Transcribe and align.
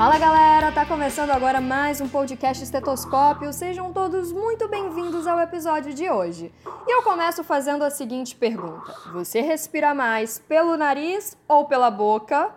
Fala 0.00 0.18
galera, 0.18 0.72
tá 0.72 0.86
começando 0.86 1.28
agora 1.28 1.60
mais 1.60 2.00
um 2.00 2.08
podcast 2.08 2.64
Estetoscópio. 2.64 3.52
Sejam 3.52 3.92
todos 3.92 4.32
muito 4.32 4.66
bem-vindos 4.66 5.26
ao 5.26 5.38
episódio 5.38 5.92
de 5.92 6.08
hoje. 6.08 6.50
E 6.88 6.90
eu 6.90 7.02
começo 7.02 7.44
fazendo 7.44 7.84
a 7.84 7.90
seguinte 7.90 8.34
pergunta: 8.34 8.94
Você 9.12 9.42
respira 9.42 9.92
mais 9.92 10.38
pelo 10.38 10.74
nariz 10.74 11.36
ou 11.46 11.66
pela 11.66 11.90
boca? 11.90 12.50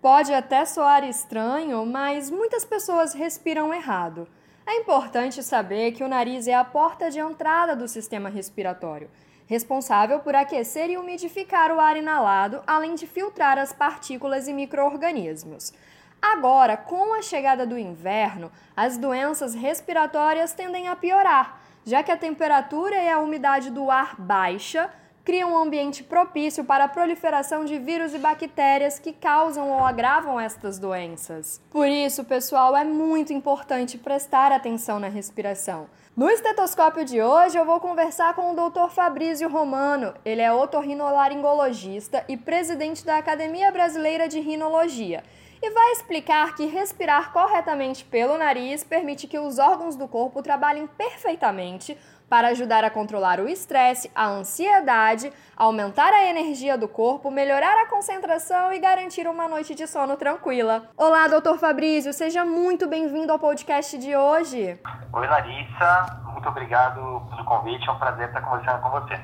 Pode 0.00 0.32
até 0.32 0.64
soar 0.64 1.02
estranho, 1.02 1.84
mas 1.84 2.30
muitas 2.30 2.64
pessoas 2.64 3.14
respiram 3.14 3.74
errado. 3.74 4.28
É 4.64 4.76
importante 4.76 5.42
saber 5.42 5.90
que 5.90 6.04
o 6.04 6.08
nariz 6.08 6.46
é 6.46 6.54
a 6.54 6.64
porta 6.64 7.10
de 7.10 7.18
entrada 7.18 7.74
do 7.74 7.88
sistema 7.88 8.28
respiratório, 8.28 9.10
responsável 9.48 10.20
por 10.20 10.36
aquecer 10.36 10.88
e 10.88 10.96
umidificar 10.96 11.72
o 11.72 11.80
ar 11.80 11.96
inalado, 11.96 12.62
além 12.64 12.94
de 12.94 13.08
filtrar 13.08 13.58
as 13.58 13.72
partículas 13.72 14.46
e 14.46 14.52
micro-organismos. 14.52 15.72
Agora, 16.32 16.74
com 16.74 17.12
a 17.12 17.20
chegada 17.20 17.66
do 17.66 17.78
inverno, 17.78 18.50
as 18.74 18.96
doenças 18.96 19.54
respiratórias 19.54 20.54
tendem 20.54 20.88
a 20.88 20.96
piorar, 20.96 21.60
já 21.84 22.02
que 22.02 22.10
a 22.10 22.16
temperatura 22.16 22.96
e 22.96 23.10
a 23.10 23.18
umidade 23.18 23.68
do 23.68 23.90
ar 23.90 24.18
baixa 24.18 24.90
criam 25.22 25.52
um 25.52 25.58
ambiente 25.58 26.02
propício 26.02 26.64
para 26.64 26.84
a 26.84 26.88
proliferação 26.88 27.66
de 27.66 27.78
vírus 27.78 28.14
e 28.14 28.18
bactérias 28.18 28.98
que 28.98 29.12
causam 29.12 29.70
ou 29.70 29.84
agravam 29.84 30.40
estas 30.40 30.78
doenças. 30.78 31.60
Por 31.70 31.88
isso, 31.88 32.24
pessoal, 32.24 32.74
é 32.74 32.84
muito 32.84 33.34
importante 33.34 33.98
prestar 33.98 34.50
atenção 34.50 34.98
na 34.98 35.08
respiração. 35.08 35.88
No 36.16 36.30
estetoscópio 36.30 37.04
de 37.04 37.20
hoje, 37.20 37.58
eu 37.58 37.64
vou 37.64 37.80
conversar 37.80 38.34
com 38.34 38.52
o 38.52 38.70
Dr. 38.70 38.88
Fabrício 38.88 39.48
Romano. 39.48 40.14
Ele 40.24 40.40
é 40.40 40.52
otorrinolaringologista 40.52 42.24
e 42.28 42.36
presidente 42.36 43.04
da 43.04 43.16
Academia 43.16 43.72
Brasileira 43.72 44.28
de 44.28 44.38
Rinologia 44.38 45.24
e 45.60 45.70
vai 45.70 45.90
explicar 45.90 46.54
que 46.54 46.66
respirar 46.66 47.32
corretamente 47.32 48.04
pelo 48.04 48.38
nariz 48.38 48.84
permite 48.84 49.26
que 49.26 49.40
os 49.40 49.58
órgãos 49.58 49.96
do 49.96 50.06
corpo 50.06 50.40
trabalhem 50.40 50.86
perfeitamente 50.86 51.98
para 52.28 52.48
ajudar 52.48 52.84
a 52.84 52.90
controlar 52.90 53.40
o 53.40 53.48
estresse, 53.48 54.10
a 54.14 54.26
ansiedade, 54.26 55.32
aumentar 55.56 56.12
a 56.12 56.26
energia 56.26 56.76
do 56.76 56.88
corpo, 56.88 57.30
melhorar 57.30 57.82
a 57.82 57.86
concentração 57.86 58.72
e 58.72 58.78
garantir 58.78 59.26
uma 59.26 59.48
noite 59.48 59.74
de 59.74 59.86
sono 59.86 60.16
tranquila. 60.16 60.88
Olá, 60.96 61.28
doutor 61.28 61.58
Fabrício, 61.58 62.12
seja 62.12 62.44
muito 62.44 62.86
bem-vindo 62.88 63.32
ao 63.32 63.38
podcast 63.38 63.96
de 63.98 64.16
hoje. 64.16 64.78
Oi, 65.12 65.26
Larissa, 65.26 66.20
muito 66.32 66.48
obrigado 66.48 67.22
pelo 67.30 67.44
convite, 67.44 67.88
é 67.88 67.92
um 67.92 67.98
prazer 67.98 68.28
estar 68.28 68.40
conversando 68.40 68.80
com 68.82 68.90
você. 68.90 69.20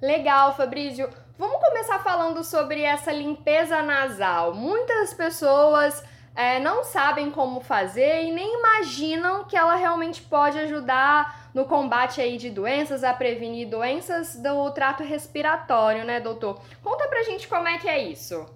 Legal, 0.00 0.54
Fabrício. 0.54 1.08
Vamos 1.36 1.60
começar 1.60 1.98
falando 2.00 2.42
sobre 2.42 2.82
essa 2.82 3.12
limpeza 3.12 3.82
nasal. 3.82 4.54
Muitas 4.54 5.14
pessoas 5.14 6.04
é, 6.34 6.60
não 6.60 6.84
sabem 6.84 7.32
como 7.32 7.60
fazer 7.60 8.24
e 8.24 8.32
nem 8.32 8.58
imaginam 8.58 9.44
que 9.44 9.56
ela 9.56 9.74
realmente 9.74 10.22
pode 10.22 10.56
ajudar 10.58 11.47
no 11.54 11.64
combate 11.64 12.20
aí 12.20 12.36
de 12.36 12.50
doenças, 12.50 13.02
a 13.02 13.12
prevenir 13.14 13.68
doenças 13.68 14.36
do 14.36 14.70
trato 14.72 15.02
respiratório, 15.02 16.04
né, 16.04 16.20
doutor? 16.20 16.60
Conta 16.82 17.08
pra 17.08 17.22
gente 17.22 17.48
como 17.48 17.68
é 17.68 17.78
que 17.78 17.88
é 17.88 17.98
isso. 17.98 18.46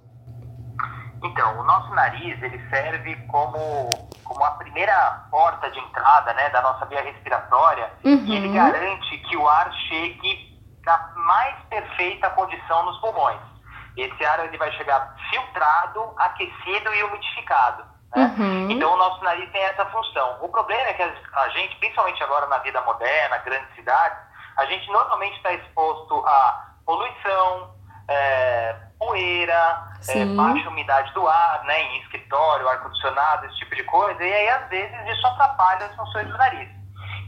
Então, 1.25 1.61
o 1.61 1.65
nosso 1.65 1.95
nariz, 1.95 2.43
ele 2.43 2.61
serve 2.69 3.15
como, 3.29 3.91
como 4.25 4.45
a 4.45 4.51
primeira 4.53 5.27
porta 5.31 5.71
de 5.71 5.79
entrada, 5.79 6.33
né, 6.35 6.51
da 6.51 6.61
nossa 6.63 6.85
via 6.87 7.01
respiratória, 7.01 7.91
uhum. 8.05 8.25
e 8.27 8.37
ele 8.37 8.49
garante 8.53 9.19
que 9.19 9.37
o 9.37 9.49
ar 9.49 9.73
chegue 9.89 10.61
da 10.85 11.13
mais 11.15 11.57
perfeita 11.71 12.29
condição 12.31 12.85
nos 12.85 12.99
pulmões. 12.99 13.41
Esse 13.97 14.25
ar 14.25 14.45
ele 14.47 14.59
vai 14.59 14.73
chegar 14.73 15.15
filtrado, 15.31 16.13
aquecido 16.17 16.93
e 16.93 17.03
umidificado. 17.05 17.85
Né? 18.15 18.35
Uhum. 18.39 18.71
Então 18.71 18.93
o 18.93 18.97
nosso 18.97 19.23
nariz 19.25 19.51
tem 19.51 19.63
essa 19.63 19.85
função. 19.87 20.39
O 20.41 20.49
problema 20.49 20.83
é 20.83 20.93
que 20.95 21.03
a 21.03 21.49
gente, 21.51 21.77
principalmente 21.77 22.23
agora 22.23 22.47
na 22.47 22.59
vida 22.59 22.81
moderna, 22.83 23.39
grandes 23.39 23.75
cidades, 23.75 24.19
a 24.57 24.65
gente 24.67 24.91
normalmente 24.91 25.37
está 25.37 25.53
exposto 25.53 26.15
a 26.27 26.67
poluição, 26.85 27.75
é, 28.09 28.77
poeira, 28.99 29.93
é, 30.09 30.25
baixa 30.27 30.69
umidade 30.69 31.13
do 31.15 31.27
ar, 31.27 31.65
né, 31.65 31.81
em 31.81 32.03
escritório, 32.03 32.69
ar-condicionado, 32.69 33.47
esse 33.47 33.57
tipo 33.57 33.75
de 33.75 33.85
coisa, 33.85 34.23
e 34.23 34.33
aí 34.33 34.49
às 34.51 34.69
vezes 34.69 35.09
isso 35.09 35.27
atrapalha 35.27 35.87
as 35.87 35.97
funções 35.97 36.29
do 36.29 36.37
nariz. 36.37 36.69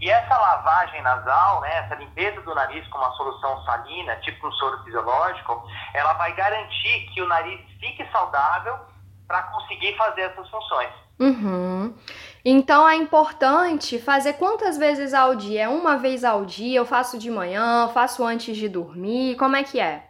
E 0.01 0.11
essa 0.11 0.37
lavagem 0.37 1.01
nasal, 1.03 1.61
né, 1.63 1.79
essa 1.79 1.95
limpeza 1.95 2.41
do 2.43 2.55
nariz 2.55 2.87
com 2.89 2.99
uma 2.99 3.13
solução 3.13 3.65
salina, 3.65 4.17
tipo 4.17 4.47
um 4.47 4.53
soro 4.53 4.83
fisiológico, 4.85 5.65
ela 5.95 6.13
vai 6.15 6.33
garantir 6.35 7.07
que 7.15 7.23
o 7.23 7.29
nariz 7.29 7.61
fique 7.81 8.07
saudável 8.13 8.79
para 9.27 9.43
conseguir 9.45 9.97
fazer 9.97 10.23
essas 10.23 10.49
funções. 10.49 10.91
Uhum. 11.19 11.95
Então 12.45 12.89
é 12.89 12.97
importante 12.97 13.99
fazer 14.01 14.35
quantas 14.35 14.77
vezes 14.77 15.15
ao 15.15 15.35
dia? 15.35 15.65
É 15.65 15.69
uma 15.69 15.97
vez 15.97 16.25
ao 16.25 16.45
dia? 16.45 16.79
Eu 16.79 16.87
faço 16.87 17.19
de 17.19 17.31
manhã, 17.31 17.89
faço 17.95 18.25
antes 18.25 18.57
de 18.57 18.69
dormir? 18.69 19.37
Como 19.37 19.57
é 19.57 19.63
que 19.63 19.81
é? 19.81 20.09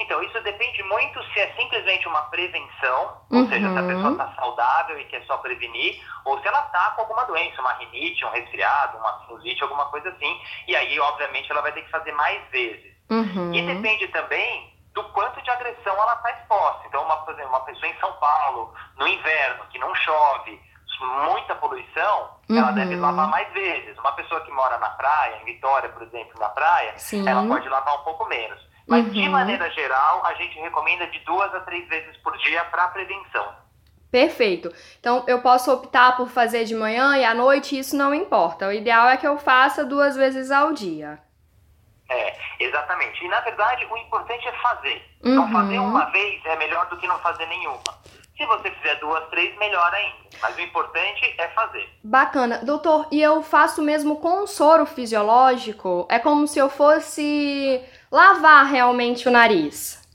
Então, 0.00 0.22
isso 0.22 0.40
depende 0.42 0.82
muito 0.84 1.22
se 1.32 1.40
é 1.40 1.52
simplesmente 1.54 2.06
uma 2.06 2.22
prevenção, 2.22 3.20
ou 3.30 3.38
uhum. 3.38 3.48
seja, 3.48 3.72
se 3.72 3.78
a 3.78 3.82
pessoa 3.82 4.12
está 4.12 4.32
saudável 4.36 4.98
e 5.00 5.04
quer 5.06 5.24
só 5.24 5.36
prevenir, 5.38 6.00
ou 6.24 6.40
se 6.40 6.46
ela 6.46 6.60
está 6.60 6.92
com 6.92 7.02
alguma 7.02 7.24
doença, 7.24 7.60
uma 7.60 7.72
rinite, 7.74 8.24
um 8.24 8.30
resfriado, 8.30 8.96
uma 8.96 9.26
sinusite, 9.26 9.62
alguma 9.62 9.86
coisa 9.86 10.08
assim. 10.10 10.40
E 10.68 10.76
aí, 10.76 10.98
obviamente, 11.00 11.50
ela 11.50 11.60
vai 11.62 11.72
ter 11.72 11.82
que 11.82 11.90
fazer 11.90 12.12
mais 12.12 12.40
vezes. 12.50 12.96
Uhum. 13.10 13.52
E 13.52 13.66
depende 13.66 14.06
também 14.08 14.77
do 14.98 15.04
quanto 15.10 15.40
de 15.40 15.50
agressão 15.50 15.94
ela 15.94 16.14
está 16.14 16.30
exposta. 16.32 16.82
Então, 16.88 17.04
uma, 17.04 17.16
por 17.18 17.32
exemplo, 17.32 17.50
uma 17.50 17.60
pessoa 17.60 17.86
em 17.86 18.00
São 18.00 18.12
Paulo, 18.14 18.74
no 18.96 19.06
inverno, 19.06 19.64
que 19.70 19.78
não 19.78 19.94
chove, 19.94 20.60
muita 21.24 21.54
poluição, 21.54 22.30
uhum. 22.50 22.58
ela 22.58 22.72
deve 22.72 22.96
lavar 22.96 23.28
mais 23.28 23.48
vezes. 23.52 23.96
Uma 23.98 24.12
pessoa 24.12 24.40
que 24.40 24.50
mora 24.50 24.76
na 24.78 24.90
praia, 24.90 25.36
em 25.40 25.44
Vitória, 25.44 25.88
por 25.90 26.02
exemplo, 26.02 26.32
na 26.40 26.48
praia, 26.48 26.94
Sim. 26.96 27.28
ela 27.28 27.46
pode 27.46 27.68
lavar 27.68 27.94
um 27.94 28.02
pouco 28.02 28.24
menos. 28.26 28.58
Mas, 28.88 29.04
uhum. 29.06 29.12
de 29.12 29.28
maneira 29.28 29.70
geral, 29.70 30.26
a 30.26 30.34
gente 30.34 30.58
recomenda 30.58 31.06
de 31.06 31.20
duas 31.20 31.54
a 31.54 31.60
três 31.60 31.86
vezes 31.88 32.16
por 32.16 32.36
dia 32.38 32.64
para 32.64 32.88
prevenção. 32.88 33.54
Perfeito. 34.10 34.72
Então, 34.98 35.24
eu 35.28 35.40
posso 35.42 35.70
optar 35.70 36.16
por 36.16 36.28
fazer 36.28 36.64
de 36.64 36.74
manhã 36.74 37.16
e 37.16 37.24
à 37.24 37.34
noite, 37.34 37.78
isso 37.78 37.94
não 37.94 38.12
importa. 38.12 38.66
O 38.66 38.72
ideal 38.72 39.06
é 39.08 39.16
que 39.16 39.26
eu 39.28 39.38
faça 39.38 39.84
duas 39.84 40.16
vezes 40.16 40.50
ao 40.50 40.72
dia. 40.72 41.20
É, 42.08 42.36
exatamente. 42.58 43.24
E, 43.24 43.28
na 43.28 43.40
verdade, 43.40 43.86
o 43.90 43.96
importante 43.96 44.48
é 44.48 44.52
fazer. 44.52 45.02
Uhum. 45.22 45.32
Então, 45.32 45.52
fazer 45.52 45.78
uma 45.78 46.04
vez 46.06 46.44
é 46.46 46.56
melhor 46.56 46.86
do 46.88 46.96
que 46.96 47.06
não 47.06 47.18
fazer 47.18 47.46
nenhuma. 47.46 47.82
Se 48.36 48.46
você 48.46 48.70
fizer 48.70 48.94
duas, 49.00 49.28
três, 49.30 49.56
melhor 49.58 49.92
ainda. 49.92 50.16
Mas 50.40 50.56
o 50.56 50.60
importante 50.60 51.34
é 51.36 51.48
fazer. 51.48 51.88
Bacana. 52.04 52.58
Doutor, 52.64 53.08
e 53.10 53.20
eu 53.20 53.42
faço 53.42 53.82
mesmo 53.82 54.16
com 54.16 54.46
soro 54.46 54.86
fisiológico? 54.86 56.06
É 56.08 56.20
como 56.20 56.46
se 56.46 56.58
eu 56.58 56.70
fosse 56.70 57.82
lavar 58.10 58.64
realmente 58.66 59.28
o 59.28 59.32
nariz. 59.32 60.07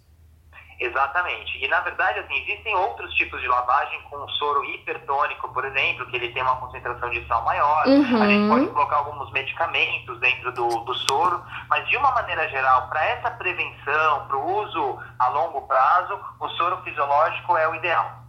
Exatamente. 0.84 1.64
E 1.64 1.68
na 1.70 1.80
verdade, 1.80 2.20
assim, 2.20 2.36
existem 2.44 2.76
outros 2.76 3.14
tipos 3.14 3.40
de 3.40 3.48
lavagem 3.48 4.02
com 4.10 4.28
soro 4.28 4.66
hipertônico, 4.66 5.48
por 5.54 5.64
exemplo, 5.64 6.06
que 6.08 6.18
ele 6.18 6.34
tem 6.34 6.44
uma 6.44 6.58
concentração 6.58 7.10
de 7.10 7.26
sal 7.26 7.42
maior. 7.46 7.88
Uhum. 7.88 8.22
A 8.22 8.28
gente 8.28 8.50
pode 8.50 8.68
colocar 8.68 8.98
alguns 8.98 9.32
medicamentos 9.32 10.20
dentro 10.20 10.52
do, 10.52 10.68
do 10.68 10.94
soro, 10.96 11.42
mas 11.70 11.88
de 11.88 11.96
uma 11.96 12.12
maneira 12.12 12.50
geral, 12.50 12.90
para 12.90 13.06
essa 13.06 13.32
prevenção, 13.32 14.28
para 14.28 14.38
o 14.38 14.64
uso 14.64 15.00
a 15.18 15.30
longo 15.30 15.62
prazo, 15.62 16.20
o 16.40 16.50
soro 16.50 16.82
fisiológico 16.84 17.56
é 17.56 17.68
o 17.70 17.76
ideal. 17.76 18.24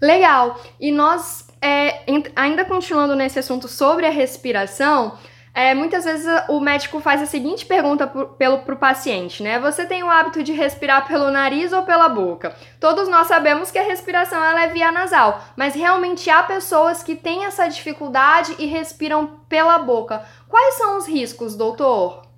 Legal. 0.00 0.56
E 0.80 0.90
nós, 0.90 1.48
é, 1.62 2.04
ainda 2.34 2.64
continuando 2.64 3.14
nesse 3.14 3.38
assunto 3.38 3.68
sobre 3.68 4.06
a 4.06 4.10
respiração, 4.10 5.16
é, 5.54 5.74
muitas 5.74 6.04
vezes 6.04 6.26
o 6.48 6.60
médico 6.60 6.98
faz 7.00 7.20
a 7.20 7.26
seguinte 7.26 7.66
pergunta 7.66 8.06
pro, 8.06 8.28
pelo, 8.28 8.60
pro 8.60 8.76
paciente, 8.76 9.42
né? 9.42 9.58
Você 9.58 9.84
tem 9.84 10.02
o 10.02 10.10
hábito 10.10 10.42
de 10.42 10.52
respirar 10.52 11.06
pelo 11.06 11.30
nariz 11.30 11.72
ou 11.72 11.82
pela 11.82 12.08
boca? 12.08 12.56
Todos 12.80 13.06
nós 13.06 13.26
sabemos 13.26 13.70
que 13.70 13.78
a 13.78 13.82
respiração 13.82 14.42
ela 14.42 14.62
é 14.62 14.68
via 14.68 14.90
nasal, 14.90 15.42
mas 15.54 15.74
realmente 15.74 16.30
há 16.30 16.42
pessoas 16.42 17.02
que 17.02 17.14
têm 17.14 17.44
essa 17.44 17.68
dificuldade 17.68 18.56
e 18.58 18.64
respiram 18.64 19.40
pela 19.46 19.78
boca. 19.78 20.24
Quais 20.48 20.76
são 20.76 20.96
os 20.96 21.06
riscos, 21.06 21.54
doutor? 21.54 22.31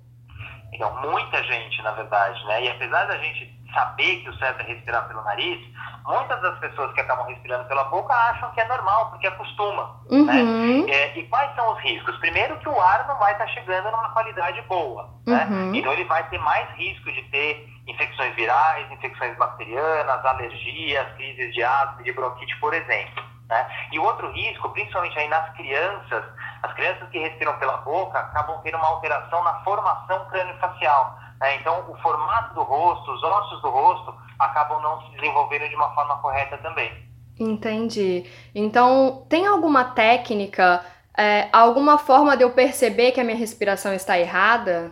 Então, 0.75 0.93
muita 1.01 1.41
gente, 1.43 1.81
na 1.81 1.91
verdade, 1.91 2.45
né? 2.45 2.65
E 2.65 2.69
apesar 2.69 3.05
da 3.05 3.17
gente 3.17 3.49
saber 3.73 4.17
que 4.17 4.29
o 4.29 4.37
certo 4.37 4.59
é 4.61 4.63
respirar 4.63 5.07
pelo 5.07 5.23
nariz, 5.23 5.59
muitas 6.05 6.41
das 6.41 6.59
pessoas 6.59 6.93
que 6.93 6.99
acabam 6.99 7.27
respirando 7.27 7.65
pela 7.65 7.85
boca 7.85 8.13
acham 8.13 8.51
que 8.51 8.59
é 8.59 8.67
normal, 8.67 9.09
porque 9.09 9.27
acostuma. 9.27 10.01
Uhum. 10.09 10.25
Né? 10.25 10.91
É, 10.91 11.17
e 11.17 11.23
quais 11.27 11.53
são 11.55 11.73
os 11.73 11.79
riscos? 11.79 12.17
Primeiro 12.17 12.57
que 12.59 12.67
o 12.67 12.81
ar 12.81 13.07
não 13.07 13.17
vai 13.17 13.31
estar 13.31 13.47
chegando 13.47 13.89
numa 13.89 14.09
qualidade 14.09 14.61
boa. 14.63 15.09
Né? 15.25 15.47
Uhum. 15.49 15.71
Né? 15.71 15.77
Então 15.79 15.93
ele 15.93 16.03
vai 16.05 16.27
ter 16.29 16.39
mais 16.39 16.69
risco 16.71 17.11
de 17.11 17.21
ter 17.23 17.69
infecções 17.87 18.35
virais, 18.35 18.91
infecções 18.91 19.37
bacterianas, 19.37 20.25
alergias, 20.25 21.07
crises 21.15 21.53
de 21.53 21.63
asma, 21.63 22.03
de 22.03 22.11
bronquite, 22.11 22.55
por 22.59 22.73
exemplo. 22.73 23.23
Né? 23.47 23.67
E 23.91 23.99
o 23.99 24.03
outro 24.03 24.31
risco, 24.31 24.69
principalmente 24.69 25.17
aí 25.17 25.27
nas 25.29 25.53
crianças, 25.53 26.25
as 26.65 26.73
crianças 26.73 27.07
que 27.09 27.19
respiram 27.19 27.57
pela 27.59 27.77
boca 27.77 28.19
acabam 28.19 28.59
tendo 28.63 28.77
uma 28.77 28.87
alteração 28.87 29.43
na 29.43 29.53
formação 29.63 30.25
crâniofacial. 30.29 31.17
Né? 31.39 31.57
Então, 31.57 31.85
o 31.89 31.95
formato 31.97 32.55
do 32.55 32.63
rosto, 32.63 33.11
os 33.11 33.23
ossos 33.23 33.61
do 33.61 33.69
rosto, 33.69 34.15
acabam 34.39 34.81
não 34.81 35.01
se 35.03 35.09
desenvolvendo 35.11 35.69
de 35.69 35.75
uma 35.75 35.93
forma 35.93 36.17
correta 36.17 36.57
também. 36.57 36.91
Entendi. 37.39 38.29
Então, 38.53 39.25
tem 39.29 39.45
alguma 39.45 39.83
técnica, 39.83 40.83
é, 41.17 41.49
alguma 41.53 41.97
forma 41.97 42.35
de 42.35 42.43
eu 42.43 42.51
perceber 42.51 43.11
que 43.11 43.21
a 43.21 43.23
minha 43.23 43.37
respiração 43.37 43.93
está 43.93 44.17
errada? 44.17 44.91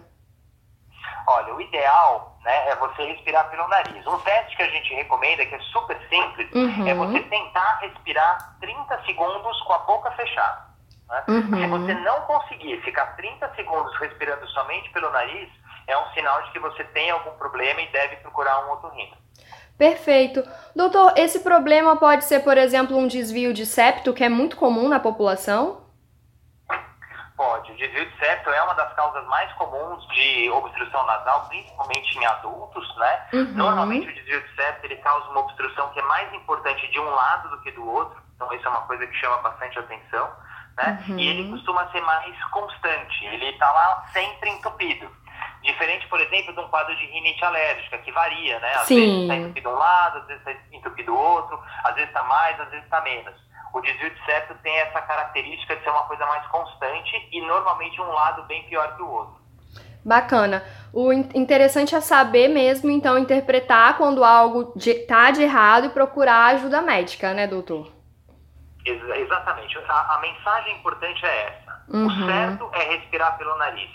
Olha, 1.26 1.56
o 1.56 1.62
ideal 1.62 2.38
né, 2.44 2.70
é 2.70 2.76
você 2.76 3.04
respirar 3.04 3.50
pelo 3.50 3.68
nariz. 3.70 4.06
Um 4.06 4.20
teste 4.20 4.56
que 4.58 4.64
a 4.64 4.70
gente 4.70 4.94
recomenda, 4.94 5.46
que 5.46 5.56
é 5.56 5.60
super 5.60 5.98
simples, 6.10 6.52
uhum. 6.54 6.88
é 6.88 6.94
você 6.94 7.20
tentar 7.22 7.80
respirar 7.82 8.58
30 8.60 9.06
segundos 9.06 9.62
com 9.62 9.74
a 9.74 9.80
boca 9.80 10.12
fechada. 10.12 10.73
Né? 11.10 11.24
Uhum. 11.28 11.62
Se 11.62 11.68
você 11.68 11.94
não 11.96 12.22
conseguir 12.22 12.82
ficar 12.82 13.16
30 13.16 13.54
segundos 13.56 13.96
respirando 14.00 14.48
somente 14.50 14.90
pelo 14.92 15.10
nariz, 15.12 15.50
é 15.88 15.98
um 15.98 16.12
sinal 16.14 16.42
de 16.44 16.52
que 16.52 16.60
você 16.60 16.84
tem 16.86 17.12
algum 17.12 17.32
problema 17.32 17.82
e 17.82 17.92
deve 17.92 18.18
procurar 18.18 18.66
um 18.66 18.72
otorrino. 18.72 19.16
Perfeito. 19.78 20.44
Doutor, 20.76 21.14
esse 21.18 21.40
problema 21.40 21.98
pode 21.98 22.26
ser, 22.26 22.42
por 22.42 22.58
exemplo, 22.58 22.98
um 22.98 23.08
desvio 23.08 23.54
de 23.54 23.66
septo, 23.66 24.14
que 24.14 24.24
é 24.24 24.30
muito 24.30 24.56
comum 24.56 24.88
na 24.88 25.00
população? 25.00 25.82
Pode. 27.36 27.72
O 27.72 27.76
desvio 27.76 28.06
de 28.06 28.18
septo 28.18 28.50
é 28.52 28.62
uma 28.62 28.76
das 28.76 28.94
causas 28.94 29.26
mais 29.26 29.52
comuns 29.54 30.08
de 30.10 30.50
obstrução 30.52 31.04
nasal, 31.06 31.48
principalmente 31.50 32.18
em 32.18 32.26
adultos, 32.26 32.96
né? 32.98 33.28
Uhum. 33.34 33.54
Normalmente 33.56 34.08
o 34.08 34.14
desvio 34.14 34.42
de 34.42 34.56
septo 34.56 34.86
ele 34.86 34.96
causa 34.98 35.28
uma 35.30 35.42
obstrução 35.42 35.90
que 35.90 36.00
é 36.00 36.04
mais 36.04 36.32
importante 36.34 36.88
de 36.92 37.00
um 37.00 37.10
lado 37.10 37.50
do 37.50 37.62
que 37.62 37.72
do 37.72 37.90
outro, 37.90 38.22
então 38.36 38.54
isso 38.54 38.66
é 38.66 38.70
uma 38.70 38.82
coisa 38.82 39.08
que 39.08 39.16
chama 39.16 39.38
bastante 39.38 39.80
atenção, 39.80 40.30
né? 40.78 41.04
Uhum. 41.08 41.20
E 41.20 41.28
ele 41.28 41.50
costuma 41.50 41.90
ser 41.92 42.02
mais 42.02 42.46
constante, 42.46 43.26
ele 43.26 43.50
está 43.50 43.72
lá 43.72 44.06
sempre 44.12 44.50
entupido. 44.50 45.10
Diferente, 45.62 46.08
por 46.08 46.20
exemplo, 46.20 46.54
de 46.54 46.60
um 46.60 46.68
quadro 46.68 46.96
de 46.96 47.06
rinite 47.06 47.44
alérgica, 47.44 47.98
que 48.00 48.12
varia, 48.12 48.60
né? 48.60 48.74
Às 48.76 48.88
Sim. 48.88 49.00
vezes 49.00 49.22
está 49.22 49.36
entupido 49.36 49.70
um 49.70 49.74
lado, 49.74 50.18
às 50.20 50.28
vezes 50.28 50.48
está 50.48 50.78
entupido 50.78 51.14
o 51.14 51.18
outro, 51.18 51.62
às 51.84 51.96
vezes 51.96 52.10
está 52.10 52.24
mais, 52.24 52.60
às 52.60 52.70
vezes 52.70 52.84
está 52.84 53.02
menos. 53.02 53.34
O 53.74 53.82
desvio 53.82 54.10
de 54.14 54.26
septo 54.26 54.54
tem 54.62 54.78
essa 54.80 55.02
característica 55.02 55.76
de 55.76 55.84
ser 55.84 55.90
uma 55.90 56.04
coisa 56.04 56.26
mais 56.26 56.46
constante 56.48 57.30
e 57.32 57.42
normalmente 57.42 58.00
um 58.02 58.12
lado 58.12 58.44
bem 58.44 58.64
pior 58.64 58.96
que 58.96 59.02
o 59.02 59.10
outro. 59.10 59.42
Bacana. 60.06 60.64
O 60.92 61.12
interessante 61.14 61.96
é 61.96 62.02
saber 62.02 62.50
mesmo, 62.50 62.92
então, 62.92 63.18
interpretar 63.18 63.98
quando 63.98 64.24
algo 64.24 64.74
está 64.76 65.32
de 65.32 65.42
errado 65.42 65.88
e 65.88 65.90
procurar 65.90 66.48
ajuda 66.48 66.82
médica, 66.82 67.34
né, 67.34 67.48
doutor? 67.48 67.92
Ex 68.86 69.02
exatamente. 69.18 69.78
A, 69.78 70.16
a, 70.16 70.20
mensagem 70.20 70.78
importante 70.78 71.26
é 71.26 71.48
essa. 71.48 71.84
Uhum. 71.90 72.08
O 72.08 72.26
certo 72.26 72.70
é 72.74 72.84
respirar 72.96 73.38
pelo 73.38 73.58
nariz. 73.58 73.92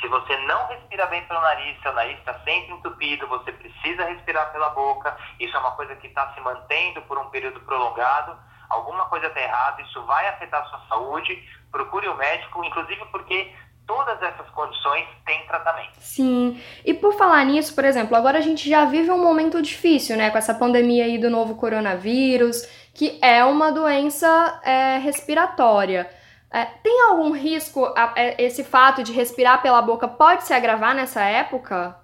Se 0.00 0.08
você 0.08 0.36
não 0.38 0.66
respira 0.68 1.06
bem 1.06 1.24
pelo 1.26 1.40
nariz, 1.40 1.80
seu 1.80 1.92
nariz 1.92 2.18
está 2.18 2.34
sempre 2.40 2.72
entupido, 2.72 3.26
você 3.28 3.52
precisa 3.52 4.04
respirar 4.04 4.50
pela 4.52 4.70
boca. 4.70 5.16
Isso 5.38 5.56
é 5.56 5.60
uma 5.60 5.72
coisa 5.72 5.94
que 5.96 6.08
está 6.08 6.32
se 6.34 6.40
mantendo 6.40 7.02
por 7.02 7.18
um 7.18 7.30
período 7.30 7.60
prolongado 7.60 8.36
alguma 8.72 9.04
coisa 9.06 9.26
está 9.26 9.40
errada, 9.40 9.82
isso 9.82 10.02
vai 10.04 10.26
afetar 10.28 10.62
a 10.62 10.66
sua 10.66 10.80
saúde, 10.88 11.48
procure 11.70 12.08
o 12.08 12.16
médico, 12.16 12.64
inclusive 12.64 13.04
porque 13.06 13.54
todas 13.86 14.20
essas 14.22 14.48
condições 14.50 15.06
têm 15.24 15.46
tratamento. 15.46 15.92
Sim. 15.98 16.60
E 16.84 16.94
por 16.94 17.14
falar 17.14 17.44
nisso, 17.44 17.74
por 17.74 17.84
exemplo, 17.84 18.16
agora 18.16 18.38
a 18.38 18.42
gente 18.42 18.68
já 18.68 18.84
vive 18.84 19.10
um 19.10 19.22
momento 19.22 19.60
difícil, 19.60 20.16
né, 20.16 20.30
com 20.30 20.38
essa 20.38 20.54
pandemia 20.54 21.04
aí 21.04 21.18
do 21.18 21.30
novo 21.30 21.54
coronavírus, 21.54 22.66
que 22.94 23.18
é 23.22 23.44
uma 23.44 23.70
doença 23.70 24.60
é, 24.64 24.98
respiratória. 24.98 26.08
É, 26.50 26.66
tem 26.66 27.00
algum 27.08 27.32
risco, 27.32 27.84
a, 27.96 28.12
é, 28.14 28.42
esse 28.42 28.62
fato 28.62 29.02
de 29.02 29.12
respirar 29.12 29.62
pela 29.62 29.80
boca 29.80 30.06
pode 30.06 30.44
se 30.44 30.52
agravar 30.52 30.94
nessa 30.94 31.22
época? 31.22 32.01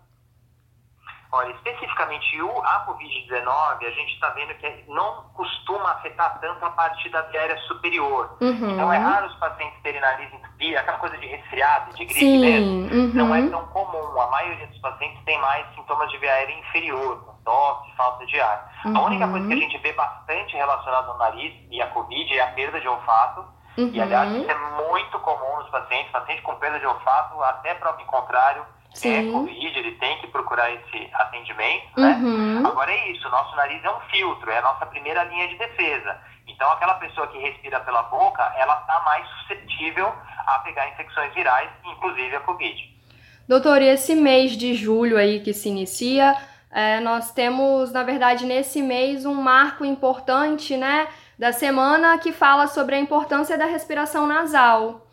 Olha, 1.30 1.50
especificamente 1.50 2.40
o, 2.40 2.58
a 2.64 2.86
Covid-19, 2.86 3.86
a 3.86 3.90
gente 3.90 4.14
está 4.14 4.30
vendo 4.30 4.54
que 4.54 4.84
não 4.88 5.24
costuma 5.34 5.92
afetar 5.92 6.38
tanto 6.40 6.64
a 6.64 6.70
parte 6.70 7.06
da 7.10 7.20
via 7.22 7.40
aérea 7.40 7.58
superior. 7.58 8.36
Uhum. 8.40 8.70
Então 8.70 8.90
é 8.90 8.96
raro 8.96 9.26
os 9.26 9.34
pacientes 9.34 9.78
terem 9.82 10.00
nariz 10.00 10.32
entupido, 10.32 10.78
aquela 10.78 10.96
coisa 10.96 11.18
de 11.18 11.26
resfriado, 11.26 11.94
de 11.94 12.04
gripe 12.06 12.20
Sim. 12.20 12.40
mesmo, 12.40 12.94
uhum. 12.94 13.10
não 13.12 13.34
é 13.34 13.46
tão 13.46 13.66
comum. 13.66 14.18
A 14.18 14.26
maioria 14.28 14.66
dos 14.68 14.78
pacientes 14.78 15.22
tem 15.24 15.38
mais 15.40 15.66
sintomas 15.74 16.10
de 16.10 16.16
via 16.16 16.32
aérea 16.32 16.58
inferior, 16.60 17.22
com 17.22 17.34
tosse, 17.44 17.94
falta 17.94 18.24
de 18.24 18.40
ar. 18.40 18.72
Uhum. 18.86 18.96
A 18.96 19.00
única 19.02 19.28
coisa 19.28 19.46
que 19.46 19.52
a 19.52 19.56
gente 19.56 19.78
vê 19.78 19.92
bastante 19.92 20.56
relacionada 20.56 21.08
ao 21.08 21.18
nariz 21.18 21.54
e 21.70 21.82
a 21.82 21.88
Covid 21.88 22.38
é 22.38 22.42
a 22.42 22.52
perda 22.52 22.80
de 22.80 22.88
olfato. 22.88 23.44
E 23.76 24.00
aliás, 24.00 24.32
isso 24.32 24.50
é 24.50 24.54
muito 24.88 25.20
comum 25.20 25.58
nos 25.58 25.68
pacientes, 25.68 26.10
paciente 26.10 26.42
com 26.42 26.56
perda 26.56 26.80
de 26.80 26.86
olfato, 26.86 27.40
até 27.44 27.74
prova 27.74 28.02
em 28.02 28.06
contrário 28.06 28.66
Sim. 28.94 29.28
é 29.28 29.32
Covid, 29.32 29.78
ele 29.78 29.92
tem 29.92 30.18
que 30.18 30.26
procurar 30.28 30.70
esse 30.72 31.08
atendimento, 31.14 32.00
né? 32.00 32.18
Uhum. 32.20 32.66
Agora 32.66 32.90
é 32.90 33.12
isso, 33.12 33.28
nosso 33.28 33.54
nariz 33.56 33.84
é 33.84 33.90
um 33.90 34.00
filtro, 34.10 34.50
é 34.50 34.58
a 34.58 34.62
nossa 34.62 34.86
primeira 34.86 35.24
linha 35.24 35.48
de 35.48 35.56
defesa. 35.56 36.18
Então 36.46 36.70
aquela 36.72 36.94
pessoa 36.94 37.26
que 37.28 37.38
respira 37.38 37.78
pela 37.80 38.02
boca, 38.04 38.42
ela 38.56 38.80
está 38.80 39.00
mais 39.04 39.28
suscetível 39.28 40.12
a 40.46 40.58
pegar 40.60 40.88
infecções 40.88 41.32
virais, 41.34 41.70
inclusive 41.84 42.34
a 42.34 42.40
Covid. 42.40 42.98
Doutor, 43.46 43.80
e 43.80 43.88
esse 43.88 44.14
mês 44.14 44.52
de 44.52 44.74
julho 44.74 45.16
aí 45.16 45.40
que 45.40 45.54
se 45.54 45.68
inicia, 45.68 46.36
é, 46.70 47.00
nós 47.00 47.32
temos, 47.32 47.92
na 47.92 48.02
verdade, 48.02 48.44
nesse 48.44 48.82
mês 48.82 49.24
um 49.24 49.34
marco 49.34 49.84
importante, 49.84 50.76
né, 50.76 51.08
da 51.38 51.52
semana 51.52 52.18
que 52.18 52.32
fala 52.32 52.66
sobre 52.66 52.94
a 52.94 52.98
importância 52.98 53.56
da 53.56 53.64
respiração 53.64 54.26
nasal. 54.26 55.07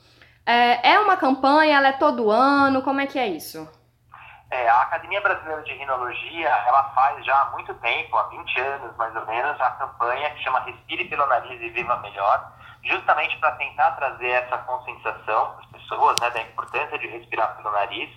É, 0.45 0.93
é 0.93 0.99
uma 0.99 1.17
campanha, 1.17 1.77
ela 1.77 1.87
é 1.87 1.93
todo 1.93 2.29
ano, 2.29 2.81
como 2.83 3.01
é 3.01 3.07
que 3.07 3.17
é 3.17 3.27
isso? 3.27 3.67
É, 4.51 4.69
a 4.69 4.81
Academia 4.83 5.19
Brasileira 5.21 5.63
de 5.63 5.73
Rinologia, 5.73 6.49
ela 6.67 6.83
faz 6.95 7.25
já 7.25 7.41
há 7.41 7.45
muito 7.51 7.73
tempo, 7.75 8.15
há 8.15 8.23
20 8.29 8.59
anos 8.59 8.95
mais 8.95 9.15
ou 9.15 9.25
menos, 9.25 9.59
a 9.59 9.71
campanha 9.71 10.29
que 10.29 10.43
chama 10.43 10.59
Respire 10.59 11.05
pelo 11.05 11.25
Nariz 11.25 11.59
e 11.59 11.69
Viva 11.69 11.97
Melhor, 11.97 12.53
justamente 12.83 13.37
para 13.39 13.51
tentar 13.53 13.91
trazer 13.91 14.29
essa 14.29 14.59
conscientização 14.59 15.51
para 15.51 15.59
as 15.61 15.65
pessoas 15.71 16.19
né, 16.21 16.29
da 16.29 16.41
importância 16.41 16.97
de 16.99 17.07
respirar 17.07 17.55
pelo 17.57 17.71
nariz. 17.71 18.09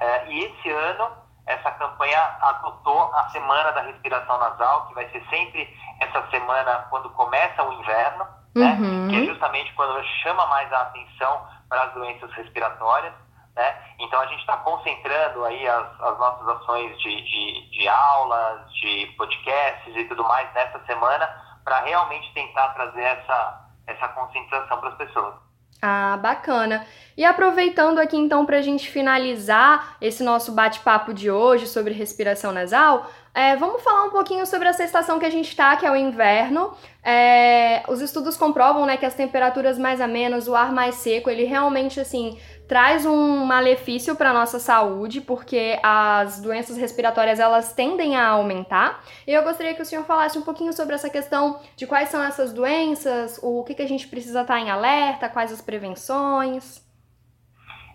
É, 0.00 0.28
e 0.28 0.44
esse 0.44 0.70
ano, 0.70 1.10
essa 1.46 1.70
campanha 1.72 2.36
adotou 2.40 3.12
a 3.14 3.28
Semana 3.30 3.72
da 3.72 3.82
Respiração 3.82 4.38
Nasal, 4.38 4.86
que 4.86 4.94
vai 4.94 5.08
ser 5.10 5.22
sempre 5.28 5.68
essa 6.00 6.24
semana 6.30 6.86
quando 6.90 7.10
começa 7.10 7.62
o 7.64 7.72
inverno, 7.72 8.26
né, 8.54 8.78
uhum. 8.80 9.08
que 9.08 9.16
é 9.16 9.26
justamente 9.26 9.72
quando 9.74 10.04
chama 10.22 10.46
mais 10.46 10.72
a 10.72 10.82
atenção 10.82 11.46
para 11.72 11.84
as 11.84 11.94
doenças 11.94 12.30
respiratórias. 12.32 13.14
Né? 13.56 13.74
Então 13.98 14.20
a 14.20 14.26
gente 14.26 14.40
está 14.40 14.58
concentrando 14.58 15.42
aí 15.46 15.66
as, 15.66 16.00
as 16.02 16.18
nossas 16.18 16.48
ações 16.48 16.98
de, 16.98 17.22
de, 17.22 17.70
de, 17.70 17.88
aulas, 17.88 18.70
de 18.74 19.06
podcasts 19.16 19.96
e 19.96 20.04
tudo 20.04 20.22
mais 20.24 20.52
nessa 20.52 20.78
semana 20.84 21.26
para 21.64 21.80
realmente 21.80 22.30
tentar 22.34 22.68
trazer 22.74 23.02
essa, 23.02 23.68
essa 23.86 24.08
conscientização 24.08 24.80
para 24.80 24.90
as 24.90 24.96
pessoas. 24.96 25.34
Ah, 25.80 26.18
bacana. 26.18 26.86
E 27.16 27.24
aproveitando 27.24 27.98
aqui 27.98 28.16
então 28.16 28.44
para 28.44 28.58
a 28.58 28.62
gente 28.62 28.88
finalizar 28.90 29.96
esse 30.00 30.22
nosso 30.22 30.52
bate-papo 30.52 31.14
de 31.14 31.30
hoje 31.30 31.66
sobre 31.66 31.94
respiração 31.94 32.52
nasal, 32.52 33.06
é, 33.34 33.56
vamos 33.56 33.82
falar 33.82 34.04
um 34.04 34.10
pouquinho 34.10 34.44
sobre 34.44 34.68
essa 34.68 34.84
estação 34.84 35.18
que 35.18 35.24
a 35.24 35.30
gente 35.30 35.48
está, 35.48 35.74
que 35.76 35.86
é 35.86 35.90
o 35.90 35.96
inverno. 35.96 36.76
É, 37.02 37.82
os 37.88 38.02
estudos 38.02 38.36
comprovam 38.36 38.84
né, 38.84 38.98
que 38.98 39.06
as 39.06 39.14
temperaturas 39.14 39.78
mais 39.78 40.02
amenas, 40.02 40.48
o 40.48 40.54
ar 40.54 40.70
mais 40.70 40.96
seco, 40.96 41.30
ele 41.30 41.44
realmente 41.44 41.98
assim 41.98 42.38
traz 42.68 43.06
um 43.06 43.44
malefício 43.44 44.14
para 44.16 44.32
nossa 44.34 44.58
saúde, 44.58 45.20
porque 45.20 45.78
as 45.82 46.40
doenças 46.40 46.76
respiratórias 46.76 47.40
elas 47.40 47.72
tendem 47.72 48.16
a 48.16 48.28
aumentar. 48.28 49.02
E 49.26 49.32
eu 49.32 49.42
gostaria 49.42 49.74
que 49.74 49.82
o 49.82 49.86
senhor 49.86 50.04
falasse 50.04 50.38
um 50.38 50.42
pouquinho 50.42 50.72
sobre 50.72 50.94
essa 50.94 51.08
questão 51.08 51.58
de 51.74 51.86
quais 51.86 52.10
são 52.10 52.22
essas 52.22 52.52
doenças, 52.52 53.40
o 53.42 53.64
que, 53.64 53.74
que 53.74 53.82
a 53.82 53.88
gente 53.88 54.08
precisa 54.08 54.42
estar 54.42 54.54
tá 54.54 54.60
em 54.60 54.70
alerta, 54.70 55.28
quais 55.28 55.50
as 55.50 55.62
prevenções. 55.62 56.82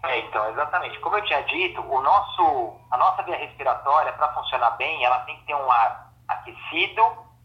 É, 0.04 0.20
então, 0.20 0.50
exatamente. 0.50 1.00
Como 1.00 1.18
eu 1.18 1.24
tinha 1.24 1.42
dito, 1.42 1.82
o 1.82 2.02
nosso, 2.02 2.74
respiratória, 3.68 4.14
para 4.14 4.34
funcionar 4.34 4.72
bem, 4.72 5.04
ela 5.04 5.20
tem 5.20 5.36
que 5.38 5.46
ter 5.46 5.56
um 5.56 5.72
ar 5.72 6.12
aquecido, 6.28 7.02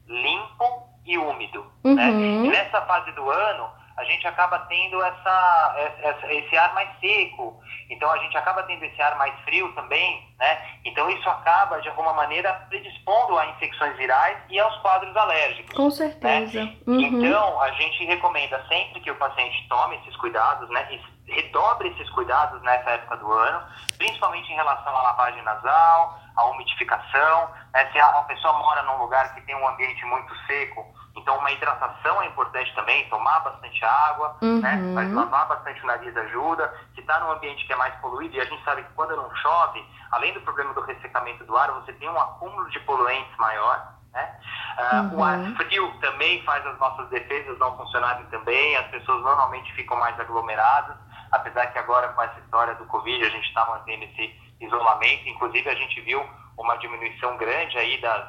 limpo 0.06 0.88
e 1.04 1.18
úmido. 1.18 1.66
Né? 1.84 2.10
Uhum. 2.10 2.42
Né? 2.42 2.46
E 2.46 2.50
nessa 2.50 2.82
fase 2.82 3.10
do 3.12 3.28
ano, 3.28 3.70
a 3.96 4.04
gente 4.04 4.26
acaba 4.26 4.58
tendo 4.60 5.02
essa, 5.02 5.74
essa, 6.02 6.32
esse 6.32 6.56
ar 6.56 6.74
mais 6.74 6.88
seco, 7.00 7.60
então 7.90 8.10
a 8.10 8.18
gente 8.18 8.36
acaba 8.36 8.62
tendo 8.62 8.84
esse 8.84 9.00
ar 9.00 9.16
mais 9.16 9.38
frio 9.40 9.72
também, 9.74 10.26
né? 10.38 10.78
Então 10.84 11.08
isso 11.10 11.28
acaba, 11.28 11.80
de 11.80 11.88
alguma 11.88 12.12
maneira, 12.12 12.52
predispondo 12.68 13.38
a 13.38 13.46
infecções 13.46 13.96
virais 13.96 14.38
e 14.48 14.58
aos 14.58 14.76
quadros 14.78 15.14
alérgicos. 15.16 15.74
Com 15.74 15.90
certeza. 15.90 16.64
Né? 16.64 16.76
Uhum. 16.86 17.00
Então, 17.00 17.60
a 17.60 17.70
gente 17.72 18.04
recomenda 18.04 18.64
sempre 18.68 19.00
que 19.00 19.10
o 19.10 19.16
paciente 19.16 19.66
tome 19.68 19.96
esses 19.96 20.16
cuidados, 20.16 20.68
né? 20.70 21.00
redobre 21.26 21.88
esses 21.88 22.08
cuidados 22.10 22.60
nessa 22.62 22.90
época 22.90 23.16
do 23.16 23.32
ano, 23.32 23.62
principalmente 23.96 24.50
em 24.50 24.56
relação 24.56 24.94
à 24.96 25.02
lavagem 25.02 25.42
nasal, 25.42 26.18
à 26.36 26.44
umidificação. 26.46 27.50
Né? 27.72 27.88
Se 27.92 27.98
a 27.98 28.22
pessoa 28.22 28.54
mora 28.54 28.82
num 28.82 28.98
lugar 28.98 29.34
que 29.34 29.40
tem 29.42 29.54
um 29.54 29.68
ambiente 29.68 30.04
muito 30.06 30.34
seco, 30.46 30.86
então 31.16 31.36
uma 31.38 31.50
hidratação 31.50 32.22
é 32.22 32.26
importante 32.26 32.74
também, 32.74 33.08
tomar 33.08 33.40
bastante 33.40 33.84
água, 33.84 34.36
né? 34.40 34.48
uhum. 34.48 34.60
né? 34.60 34.92
mas 34.94 35.12
lavar 35.12 35.48
bastante 35.48 35.82
o 35.82 35.86
nariz 35.86 36.16
ajuda. 36.16 36.72
Se 36.94 37.00
está 37.00 37.20
num 37.20 37.32
ambiente 37.32 37.66
que 37.66 37.72
é 37.72 37.76
mais 37.76 37.94
poluído, 37.96 38.36
e 38.36 38.40
a 38.40 38.44
gente 38.44 38.64
sabe 38.64 38.82
que 38.82 38.92
quando 38.94 39.16
não 39.16 39.34
chove, 39.36 39.84
além 40.12 40.32
do 40.32 40.40
problema 40.40 40.72
do 40.74 40.80
ressecamento 40.80 41.44
do 41.44 41.56
ar, 41.56 41.70
você 41.72 41.92
tem 41.94 42.08
um 42.08 42.20
acúmulo 42.20 42.68
de 42.70 42.80
poluentes 42.80 43.36
maior. 43.36 43.92
Né? 44.12 44.40
Uh, 44.78 44.96
uhum. 44.96 45.18
O 45.18 45.24
ar 45.24 45.38
frio 45.56 45.92
também 46.00 46.42
faz 46.44 46.66
as 46.66 46.78
nossas 46.78 47.08
defesas 47.08 47.58
não 47.58 47.76
funcionarem 47.76 48.24
também, 48.26 48.76
as 48.76 48.86
pessoas 48.88 49.22
normalmente 49.22 49.72
ficam 49.74 49.98
mais 49.98 50.18
aglomeradas 50.20 50.96
apesar 51.32 51.66
que 51.68 51.78
agora 51.78 52.08
com 52.08 52.22
essa 52.22 52.38
história 52.38 52.74
do 52.74 52.84
Covid 52.86 53.24
a 53.24 53.30
gente 53.30 53.48
está 53.48 53.66
mantendo 53.66 54.04
esse 54.04 54.34
isolamento, 54.60 55.28
inclusive 55.28 55.68
a 55.68 55.74
gente 55.74 56.00
viu 56.02 56.22
uma 56.56 56.76
diminuição 56.76 57.36
grande 57.38 57.76
aí 57.78 58.00
das, 58.00 58.28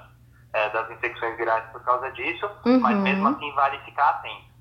é, 0.53 0.69
das 0.69 0.89
infecções 0.91 1.35
virais 1.35 1.65
por 1.71 1.83
causa 1.83 2.09
disso, 2.11 2.49
uhum. 2.65 2.79
mas 2.79 2.97
mesmo 2.97 3.27
assim 3.27 3.51
vale 3.53 3.79
ficar 3.79 4.09
atento. 4.09 4.53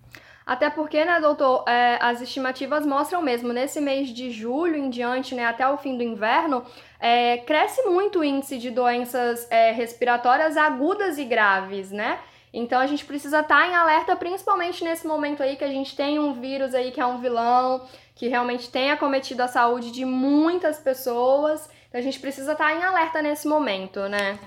Até 0.44 0.68
porque, 0.70 1.04
né, 1.04 1.20
doutor, 1.20 1.64
é, 1.68 1.98
as 2.00 2.20
estimativas 2.20 2.84
mostram 2.84 3.22
mesmo, 3.22 3.52
nesse 3.52 3.80
mês 3.80 4.08
de 4.08 4.30
julho 4.30 4.76
em 4.76 4.90
diante, 4.90 5.34
né, 5.34 5.46
até 5.46 5.68
o 5.68 5.76
fim 5.76 5.96
do 5.96 6.02
inverno, 6.02 6.64
é, 6.98 7.38
cresce 7.38 7.82
muito 7.82 8.20
o 8.20 8.24
índice 8.24 8.58
de 8.58 8.70
doenças 8.70 9.48
é, 9.50 9.70
respiratórias 9.70 10.56
agudas 10.56 11.16
e 11.16 11.24
graves, 11.24 11.92
né? 11.92 12.18
Então 12.52 12.80
a 12.80 12.86
gente 12.86 13.04
precisa 13.04 13.40
estar 13.40 13.60
tá 13.60 13.66
em 13.66 13.74
alerta, 13.74 14.14
principalmente 14.14 14.84
nesse 14.84 15.06
momento 15.06 15.42
aí 15.42 15.56
que 15.56 15.64
a 15.64 15.70
gente 15.70 15.96
tem 15.96 16.18
um 16.18 16.34
vírus 16.34 16.74
aí 16.74 16.90
que 16.90 17.00
é 17.00 17.06
um 17.06 17.18
vilão, 17.18 17.86
que 18.14 18.28
realmente 18.28 18.70
tem 18.70 18.90
acometido 18.90 19.40
a 19.42 19.48
saúde 19.48 19.90
de 19.90 20.04
muitas 20.04 20.78
pessoas. 20.78 21.70
Então 21.88 22.00
a 22.00 22.04
gente 22.04 22.20
precisa 22.20 22.52
estar 22.52 22.74
em 22.74 22.82
alerta 22.82 23.22
nesse 23.22 23.48
momento, 23.48 24.00
né? 24.08 24.38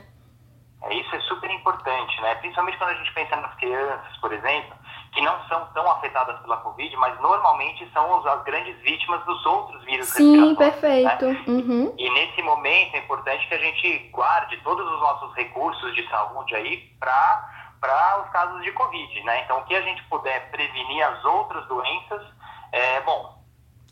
É, 0.86 0.94
isso 0.94 1.16
é 1.16 1.20
super 1.22 1.50
importante, 1.50 2.22
né? 2.22 2.36
Principalmente 2.36 2.78
quando 2.78 2.92
a 2.92 2.96
gente 2.96 3.14
pensa 3.14 3.36
nas 3.38 3.54
crianças, 3.56 4.18
por 4.22 4.32
exemplo, 4.32 4.76
que 5.14 5.22
não 5.22 5.40
são 5.48 5.66
tão 5.74 5.90
afetadas 5.92 6.40
pela 6.42 6.58
Covid, 6.58 6.96
mas 6.98 7.20
normalmente 7.20 7.90
são 7.92 8.28
as 8.28 8.44
grandes 8.44 8.80
vítimas 8.82 9.24
dos 9.26 9.46
outros 9.46 9.84
vírus 9.84 10.08
Sim, 10.10 10.56
perfeito. 10.56 11.26
Né? 11.26 11.44
Uhum. 11.48 11.96
E 11.98 12.10
nesse 12.12 12.42
momento 12.44 12.96
é 12.96 13.00
importante 13.00 13.48
que 13.48 13.54
a 13.54 13.60
gente 13.60 14.10
guarde 14.12 14.58
todos 14.58 14.86
os 14.86 15.00
nossos 15.00 15.34
recursos 15.36 15.96
de 15.96 16.08
saúde 16.10 16.56
aí 16.56 16.78
para 17.00 17.52
para 17.82 18.24
os 18.24 18.30
casos 18.32 18.64
de 18.64 18.72
Covid, 18.72 19.24
né? 19.24 19.44
Então, 19.44 19.60
o 19.60 19.64
que 19.66 19.76
a 19.76 19.82
gente 19.82 20.02
puder 20.06 20.50
prevenir 20.50 21.04
as 21.04 21.24
outras 21.24 21.68
doenças, 21.68 22.22
é 22.72 23.02
bom. 23.02 23.44